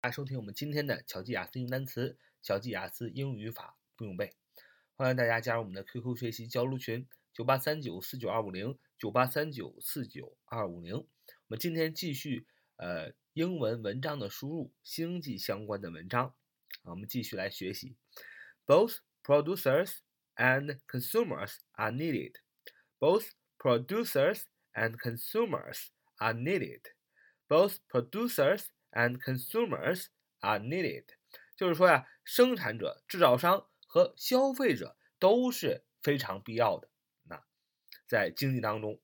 [0.00, 4.32] 大家收听我们今天的巧记雅思英语单词、巧记雅思英语语法不用背。
[4.94, 10.94] 欢迎大家加入我们的 QQ 学习交流群：九八三九四九二五零九八三九四九二五零。
[10.94, 11.06] 我
[11.48, 16.32] 们今天继续呃英文文章的输入，星际相关的文章，
[16.84, 17.96] 我们继续来学习。
[18.66, 19.96] Both producers
[20.36, 22.34] and consumers are needed.
[23.00, 24.42] Both producers
[24.74, 25.88] and consumers
[26.18, 26.82] are needed.
[27.48, 30.06] Both producers and consumers
[30.40, 31.04] are needed，
[31.56, 36.88] 就是说呀，生产者、制造商和消费者都是非常必要的。
[37.24, 37.42] 那
[38.06, 39.00] 在经济当中，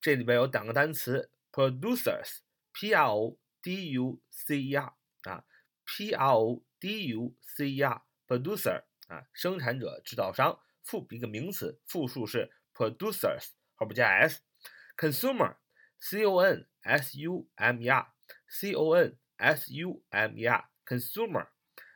[0.00, 4.94] 这里边有两个单词：producers，p r o d u c e r
[5.24, 5.44] 啊
[5.84, 17.80] ，p r o d u c e r，producer 啊，生产者、制造商，复一个名词，复数是 producers，后边加 s；consumer，c o n s u m
[17.80, 18.12] e r。
[18.51, 21.47] c o n s u m e r，consumer，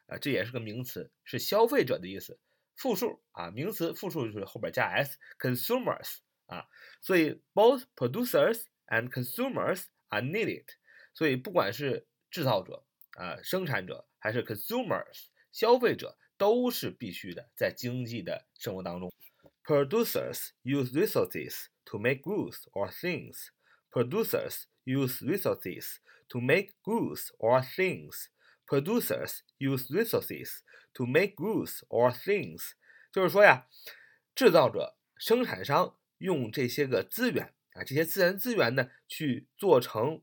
[0.07, 2.39] 啊，这也是个名词，是消费者的意思。
[2.75, 6.17] 复数啊，名词复数就是后边加 s，consumers
[6.47, 6.67] 啊，
[6.99, 10.65] 所以 both producers and consumers are needed。
[11.13, 19.11] 所以不管是制造者啊，生产者还是 consumers，消费者都是必须的，在经济的生活当中。
[19.63, 23.49] Producers use resources to make goods or things.
[23.91, 25.98] Producers use resources
[26.28, 28.28] to make goods or things.
[28.66, 30.62] Producers use resources
[30.94, 32.72] to make goods or things.
[33.12, 33.68] 就是说呀，
[34.34, 40.22] 制造者、生产商用这些个资源啊，这些自然资源呢，去做成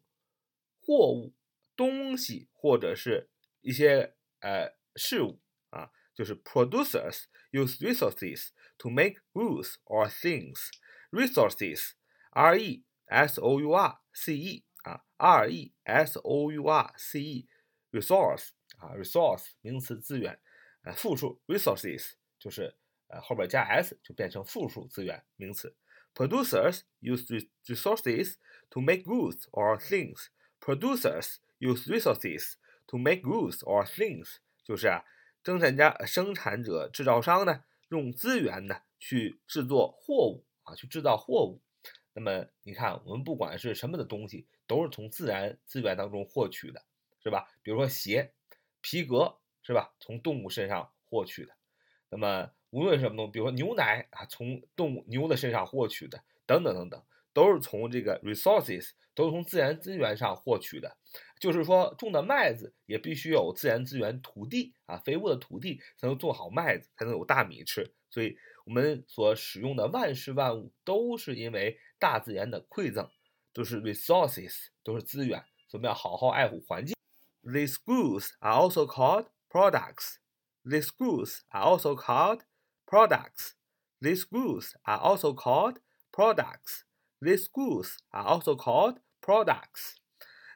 [0.81, 1.34] 货物、
[1.75, 3.30] 东西或者是
[3.61, 10.69] 一些呃事物啊，就是 producers use resources to make goods or things.
[11.11, 11.91] Resources,
[12.31, 18.50] R-E S O U R C E 啊，R E S O U R C E，resource
[18.78, 20.39] 啊，resource 名词资源，
[20.83, 22.77] 呃，复数 resources 就是
[23.08, 25.75] 呃后边加 s 就变成复数资源名词。
[26.15, 28.34] Producers use resources
[28.71, 30.26] to make goods or things.
[30.60, 32.54] Producers use resources
[32.87, 35.04] to make goods or things，就是啊，
[35.44, 41.62] 生产家、生产者、制造商呢，用资源呢去制作货物啊，去制造货物。
[42.16, 46.84] 那么你看，我们不管是什么的东西，都是从自然资源当中获取的，
[47.24, 47.47] 是吧？
[47.63, 48.34] 比如说鞋、
[48.81, 49.96] 皮革，是吧？
[50.00, 51.53] 从动物身上获取的。
[52.09, 57.03] 那么无论什么东西，比如说牛奶啊，从动物牛的身上获取的，等等等等，
[57.34, 60.95] 都是从这个 resources，都是从自然资源上获取的。
[61.40, 67.94] 就是说，种的麦子也必须有自然资源，土地啊，肥沃的土地才能种好麦子，才能有大米吃。
[68.09, 68.38] 所以。
[68.66, 73.09] 我们所使用的万事万物都是因为大自然的馈赠，
[73.51, 76.96] 都是 resources，都是资源，所以我们要好好爱护环境。
[77.44, 80.16] These goods are also called products.
[80.63, 82.44] These goods are also called
[82.85, 83.56] products.
[84.00, 85.80] These goods are also called
[86.12, 86.84] products.
[87.19, 89.97] These goods are also called products.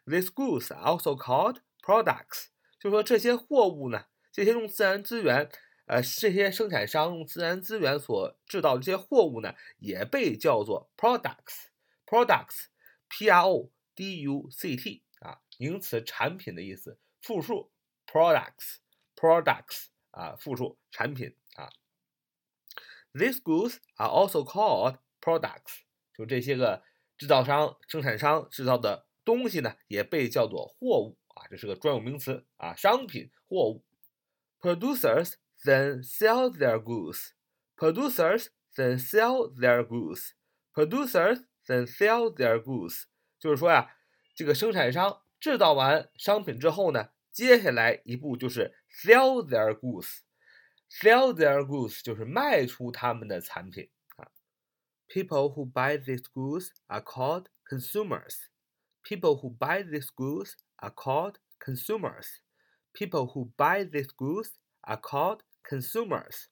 [0.05, 2.47] These goods are also called products.
[2.79, 5.49] 就说这些货物呢，这些用自然资源。
[5.87, 11.67] 呃，这些生产商用自然资源所制造这些货物呢，也被叫做 products。
[12.05, 17.71] products，p r o d u c t 啊，名词产品的意思，复数
[18.05, 21.69] products，products 啊，复数产品啊。
[23.13, 25.83] These goods are also called products。
[26.13, 26.83] 就这些个
[27.17, 33.85] 制造商、生产商制造的东西呢，也被叫做货物啊，这是个专有名词啊，商品、货物。
[34.59, 35.35] Producers。
[35.64, 37.32] then sell their goods.
[37.76, 40.34] Producers then sell their goods.
[40.72, 43.04] Producers then sell their goods.
[43.38, 43.94] 就是说呀，
[44.34, 54.28] 这个生产商制造完商品之后呢，接下来一步就是 sell their goods。sell their goods 就是卖出他们的产品啊。
[55.08, 58.48] People who buy these goods are called consumers.
[59.02, 62.40] People who buy these goods are called consumers.
[62.92, 64.50] People who buy these goods
[64.82, 66.44] are called consumers，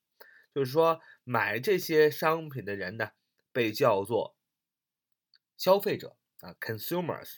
[0.55, 3.11] 就是说买这些商品的人呢，
[3.53, 4.37] 被叫做
[5.57, 7.37] 消费者啊，consumers。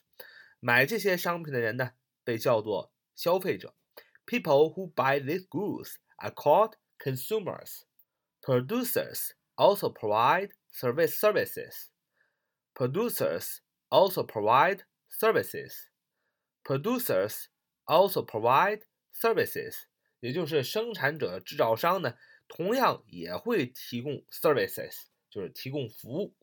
[0.61, 1.93] 买这些商品的人呢，
[2.25, 3.75] 被叫做消费者。
[4.25, 7.83] People who buy these goods are called consumers.
[8.41, 11.89] Producers also provide service services.
[12.75, 13.59] Producers
[13.89, 15.89] also provide services.
[16.62, 17.49] Producers
[17.87, 19.87] also provide services.
[20.21, 22.17] 也就是生产者、制造商呢，
[22.49, 26.35] 同样也会提供 services，就是提供服务。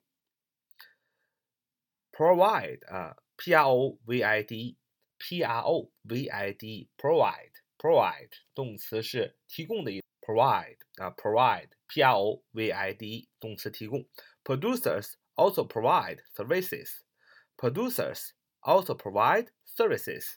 [2.12, 4.78] provide 啊，p r o v i d
[5.18, 12.44] p r o v i d e provide provide 动词是提供的意思，provide 啊 provide p r o
[12.52, 14.06] v i d e 动词提供，
[14.44, 16.98] producers also provide services
[17.56, 18.32] producers
[18.62, 20.34] also provide services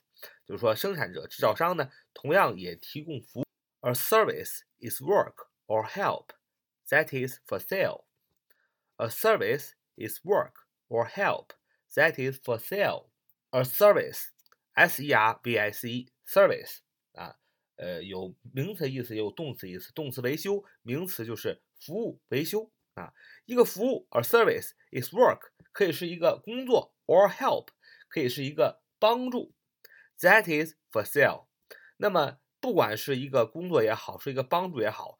[0.47, 3.43] 就是说生产者制造商呢同样也提供服务
[3.81, 6.29] ，a service is work or help
[6.87, 8.05] that is for sale
[8.95, 10.53] a service is work
[10.87, 11.49] or help
[11.93, 13.09] that is for sale
[13.51, 14.27] a service
[14.73, 16.77] S E R V I C E service
[17.13, 17.35] 啊，
[17.77, 19.91] 呃，有名词意思，也有动词意思。
[19.93, 23.11] 动词维修，名词就是服务维修啊。
[23.45, 27.69] 一个服务，a service is work，可以是一个工作，or help，
[28.07, 29.55] 可以是一个帮助。
[30.19, 31.47] That is for sale。
[31.97, 35.19] 那么，不管是一个工作也好，是一个帮助也好，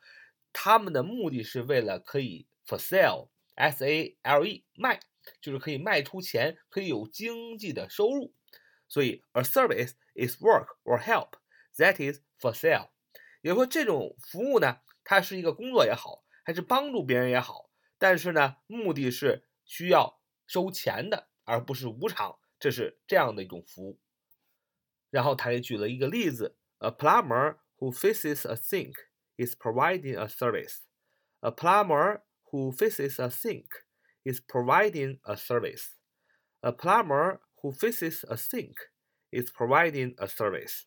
[0.52, 5.00] 他们的目的是为了可以 for sale，S A L E 卖，
[5.42, 8.34] 就是可以卖出钱，可以有经济的收入。
[8.88, 11.34] 所以，a service is work or help
[11.76, 12.90] that is for sale。
[13.42, 22.40] 也就说，这种服务呢，它是一个工作也好，还是帮助别人也好，但是呢，目的是需要收钱的，而不是无偿。
[22.60, 24.00] 这是这样的一种服务。
[25.11, 28.94] 然后他也举了一个例子：A plumber who fixes a sink
[29.37, 30.81] is providing a service.
[31.41, 33.85] A plumber who fixes a sink
[34.25, 35.93] is providing a service.
[36.61, 38.91] A plumber who fixes a sink
[39.31, 40.85] is providing a service。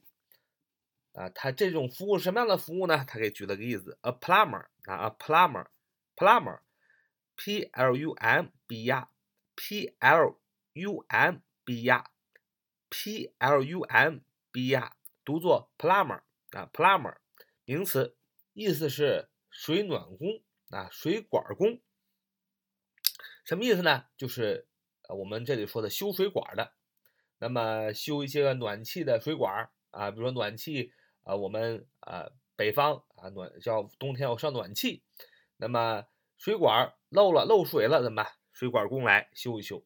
[1.14, 3.06] 啊，他这种服务是什么样的服务呢？
[3.06, 10.42] 他给举了个例子：a plumber 啊，a plumber，plumber，p l u m b r，p l
[10.74, 11.88] u m b
[12.91, 14.19] P L U M
[14.51, 17.17] B R 读作 plumber 啊，plumber，
[17.65, 18.17] 名词，
[18.53, 21.81] 意思是水暖工啊，水管工。
[23.45, 24.07] 什么意思呢？
[24.17, 24.67] 就是
[25.09, 26.73] 我们这里说的修水管的，
[27.39, 30.93] 那么修一些个暖气的水管啊，比如说暖气
[31.23, 35.03] 啊，我们啊北方啊暖叫冬天要上暖气，
[35.57, 36.07] 那么
[36.37, 38.33] 水管漏了漏水了怎么办？
[38.53, 39.85] 水管工来修一修。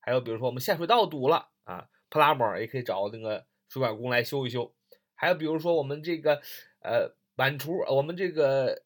[0.00, 4.74] 还有比如说我们下水道堵了啊，plumber 也可以找那个水管工来修一修。
[5.14, 6.40] 还有比如说我们这个
[6.80, 8.82] 呃碗橱，我们这个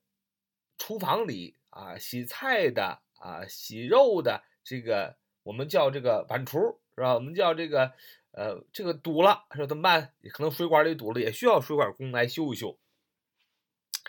[0.76, 5.16] 厨房里啊洗菜的啊洗肉的这个。
[5.44, 7.14] 我们叫这个碗橱是吧？
[7.14, 7.94] 我们叫这个，
[8.32, 10.12] 呃，这个堵了，说怎么办？
[10.30, 12.78] 可能水管里堵了，也需要水管工来修一修。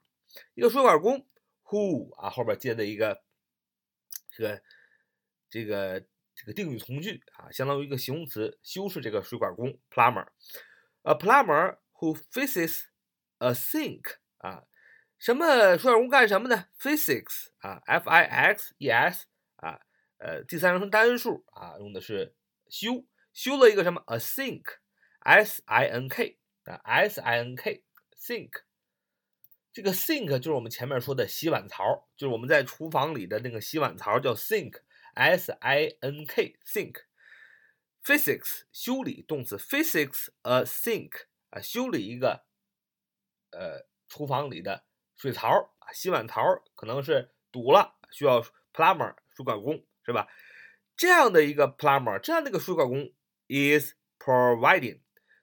[0.54, 1.26] 一个水管工
[1.64, 3.22] ，who 啊后边接的一个
[4.30, 4.62] 这个
[5.48, 6.04] 这个。
[6.40, 10.28] 这个定语从句啊，相当于一个形容词，修饰这个水管工 plumber。
[11.02, 12.82] A plumber who fixes
[13.38, 14.62] a sink 啊，
[15.19, 19.26] 什么水管工干什么呢？Fixes 啊，f i x e s
[19.56, 19.81] 啊，
[20.19, 22.36] 呃，第三人称单数啊，用的是
[22.69, 27.82] 修，修了一个什么？A sink，s i n k 啊，s-i-n-k
[28.20, 28.63] Sink，。
[29.72, 34.81] 这个 sink 就是我们前面说的洗碗槽，就是我们在厨房里的那个洗碗槽叫 sink。
[35.15, 42.44] S I N K sink，physics 修理动词，physics a sink 啊，修理一个
[43.51, 44.84] 呃厨房里的
[45.17, 46.41] 水槽啊，洗碗槽
[46.77, 48.41] 可能是堵了，需要
[48.72, 50.29] plumber 水管工是吧？
[50.96, 53.13] 这样的一个 plumber，这样的一个水管工
[53.48, 55.01] is providing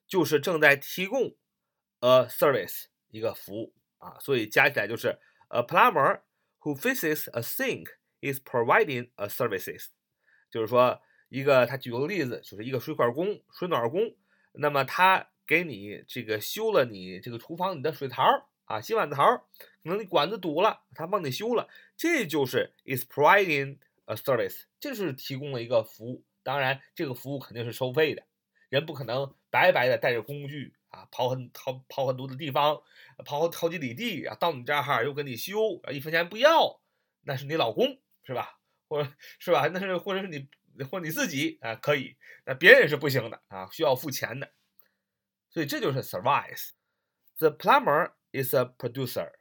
[0.07, 1.35] 就是正在提供
[1.99, 6.21] a service 一个服务啊，所以加起来就是 a plumber
[6.61, 7.87] who fixes a sink。
[8.21, 9.89] is providing a services，
[10.49, 10.99] 就是说
[11.29, 14.15] 一个他举个例子，就是一个水管工、水暖工，
[14.53, 18.23] 那么他给你这个修了你这个厨房里的水槽
[18.63, 19.37] 啊、洗碗槽，
[19.83, 26.23] 可能你管子堵了，他帮你修了，这就是 is providing a service，这是提供了一个服务。
[26.41, 28.23] 当然，这个服务肯定是收费的，
[28.69, 30.73] 人不可能白白的带着工具
[31.11, 32.81] 跑很跑跑很多的地方，
[33.25, 36.81] 跑好几里地啊到你这儿哈又给你修啊，一分钱不要，
[37.21, 37.99] 那是你老公。
[38.27, 38.57] 是吧？
[38.87, 39.67] 或者是吧？
[39.67, 40.49] 那是或者是你
[40.85, 44.51] 或你自己啊，可以，那别人是不行的啊，需要付钱的。
[45.51, 46.71] 所以这就是 service。
[47.37, 49.33] The plumber is a producer.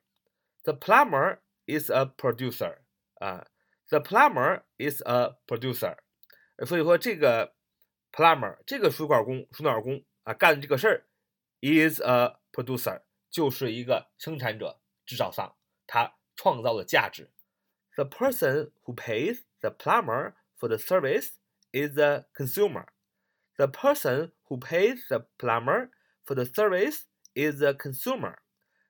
[0.64, 2.80] The plumber is a producer
[3.14, 3.46] 啊
[3.88, 5.96] ，The plumber is a producer。
[6.66, 7.54] 所以说这个
[8.12, 11.06] plumber 这个水管工、水暖工啊干这个事儿
[11.63, 17.31] is a producer 就是一个生产者、制造商，他创造了价值。
[17.95, 21.31] The person who pays the plumber for the service
[21.71, 22.85] is the consumer.
[23.57, 25.89] The person who pays the plumber
[26.25, 27.03] for the service
[27.33, 28.37] is the consumer.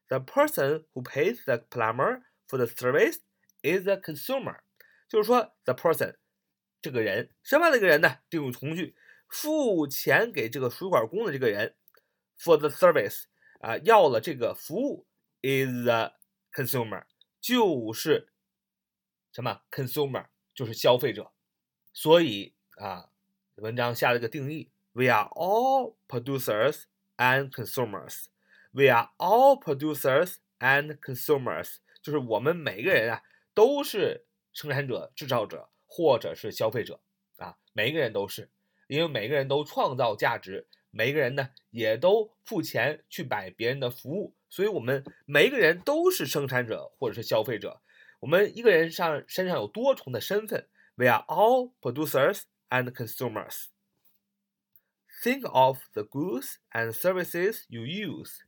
[0.08, 3.20] The person who pays the plumber for the service
[3.62, 4.60] is the consumer.
[5.08, 6.16] 就是说，the person
[6.82, 8.20] 这个人什么样的一个人呢？
[8.30, 8.96] 定语从句，
[9.28, 11.76] 付钱给这个水管工的这个人
[12.39, 13.25] ，for the service
[13.61, 15.07] 啊，要了这个服务
[15.43, 16.13] ，is the
[16.53, 17.05] consumer
[17.41, 18.33] 就是
[19.33, 21.33] 什么 consumer 就是消费者。
[21.93, 23.11] 所以啊，
[23.57, 26.85] 文章下了个定义：We are all producers
[27.17, 28.27] and consumers.
[28.73, 31.77] We are all producers and consumers.
[32.03, 33.23] 就是我们每个人啊，
[33.55, 37.01] 都是生产者、制造者或者是消费者
[37.37, 38.51] 啊，每一个人都是，
[38.89, 47.82] 因为每个人都创造价值，每个人呢也都付钱去买别人的服务，所以我们每个人都是生产者或者是消费者。
[48.20, 50.68] 我们一个人上身上有多重的身份。
[50.96, 53.68] We are all producers and consumers.
[55.24, 58.40] Think of the goods and services you use.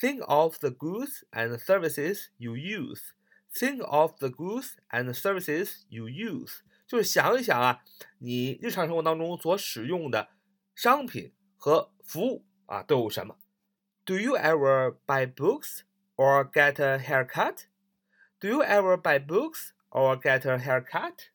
[0.00, 3.12] Think of the goods and services you use.
[3.52, 6.60] Think of the goods and services you use.
[6.86, 7.84] 就是想一想啊，
[8.18, 10.30] 你日常生活当中所使用的
[10.74, 11.34] 商品
[11.66, 13.36] 和服务啊都有什么？
[14.04, 15.82] Do you ever buy books
[16.16, 17.66] or get a haircut?
[18.40, 21.28] Do you ever buy books or get a haircut?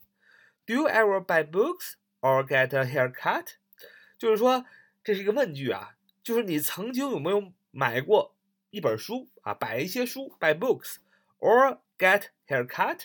[0.65, 3.53] Do you ever buy books or get a haircut？
[4.17, 4.65] 就是说，
[5.03, 8.35] 这是一个问句啊，就是你曾经有没有买过
[8.71, 13.03] 一本书啊，买一些书，buy books，or get haircut，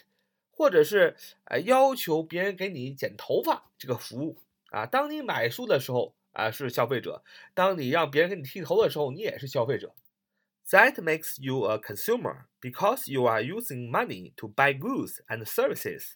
[0.50, 4.38] 或者是呃要求别人给你剪头发这个服务
[4.70, 4.86] 啊。
[4.86, 7.22] 当你买书的时候 啊，是消费者；
[7.54, 9.94] 当你让别人给你剃头的时候，你也是消费者。
[10.70, 16.14] That makes you a consumer because you are using money to buy goods and services.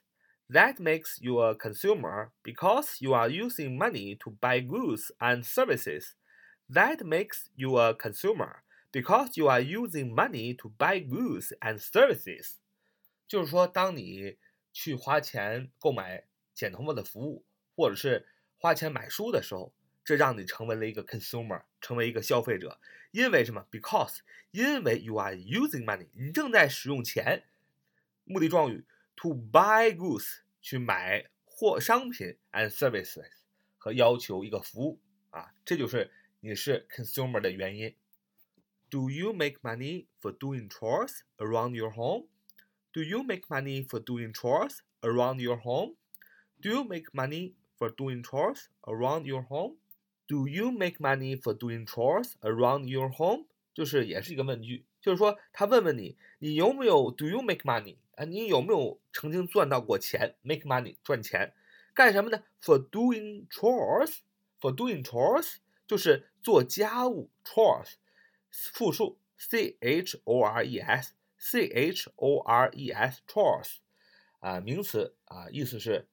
[0.49, 6.13] That makes you a consumer because you are using money to buy goods and services.
[6.73, 8.63] That makes you a consumer
[8.93, 12.59] because you are using money to buy goods and services.
[13.27, 14.39] 就是说，当你
[14.73, 16.25] 去花钱购买
[16.55, 18.25] 剪头发的服务，或者是
[18.57, 19.73] 花钱买书的时候，
[20.11, 22.81] 这让你成为了一个 consumer，成为一个消费者。
[23.11, 23.67] 因为什么？
[23.71, 24.19] Because
[24.51, 27.45] 因为 you are using money，你正在使用钱。
[28.25, 28.85] 目的状语。
[29.19, 33.31] to buy goods 去买货商品 and services
[33.79, 35.01] 和要求一个服务
[35.31, 37.97] 啊，这就是你是 consumer 的原因。
[38.91, 42.29] Do you make money for doing chores around your home?
[42.93, 45.97] Do you make money for doing chores around your home?
[46.61, 49.79] Do you make money for doing chores around your home?
[50.31, 53.47] Do you make money for doing chores around your home?
[53.73, 58.25] 就是也是一个问句，就是说他问问你，你有没有 Do you make money 啊？
[58.25, 60.37] 你有没有曾经赚到过钱？
[60.43, 61.53] Make money 赚钱，
[61.95, 62.43] 干什么呢？
[62.63, 67.95] For doing chores，for doing chores 就是做家务，chores
[68.51, 73.77] 复数，c h o r e s，c h o r e s chores
[74.41, 76.09] 啊，名词啊，意思是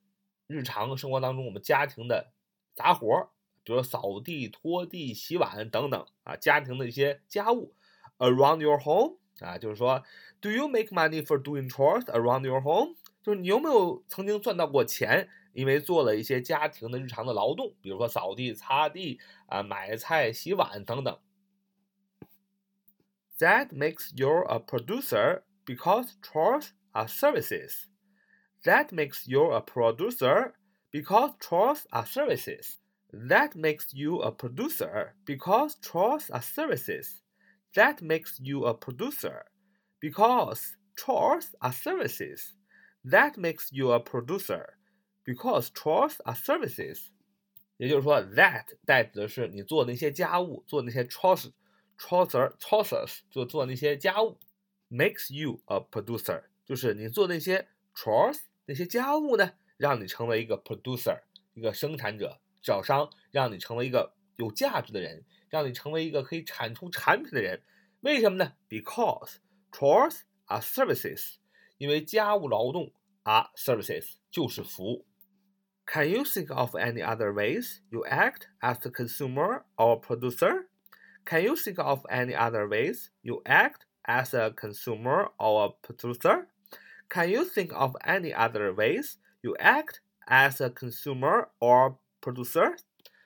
[0.48, 2.34] 日常生活当中我们家庭的
[2.75, 3.30] 杂活儿，
[3.69, 7.75] 比如扫地、拖地、洗碗等等啊，家庭的一些家务。
[8.17, 10.03] Around your home 啊，就是说
[10.41, 12.95] ，Do you make money for doing chores around your home？
[13.23, 21.19] 就是你有没有曾经赚到过钱，因为做了一些家庭的日常的劳动，比如说扫地、擦地啊、买菜、洗碗等等。
[23.39, 27.85] That makes you a producer because chores are services.
[28.65, 30.55] That makes you a producer
[30.91, 32.79] because chores are services.
[33.12, 37.22] That makes you a producer because chores are services.
[37.75, 39.46] That makes you a producer,
[40.00, 42.54] because chores are services.
[43.04, 44.78] That makes you a producer,
[45.25, 47.10] because chores are services.
[47.78, 54.40] 也就是说，that 代指的是你做那些家务，做那些 chores、chores、chores，就做那些家务。
[54.90, 61.22] Makes you a producer，就是你做那些 chores 那些家务呢，让你成为一个 producer，
[61.56, 65.25] 一个生产者、 制造商，让你成为一个有价值的人。
[65.50, 67.62] 让你成为一个可以产出产品的人，
[68.00, 68.54] 为什么呢？
[68.68, 69.36] Because
[69.72, 71.36] chores are services，
[71.78, 75.06] 因为家务劳动 are services 就是服务。
[75.86, 80.66] Can you think of any other ways you act as a consumer or producer?
[81.24, 86.48] Can you think of any other ways you act as a consumer or a producer?
[87.10, 92.77] Can you think of any other ways you act as a consumer or producer？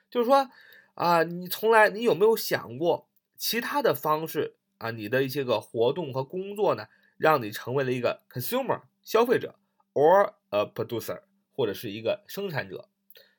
[0.09, 0.49] 就是说，
[0.93, 4.91] 啊，你从来你有没有想过其他的方式啊？
[4.91, 9.55] 你的一些个活动和工作呢，让你成为了一个 consumer 消费者
[9.93, 11.21] ，or a producer
[11.53, 12.87] 或者是一个生产者。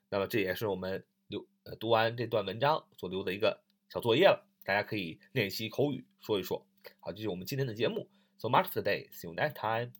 [0.09, 6.67] 那么这也是我们留呃读完这段文章所留的一个小作业了，大家可以练习口语说一说。
[7.01, 8.09] 好，这是我们今天的节目。
[8.39, 9.09] So much today.
[9.13, 9.93] See you next time.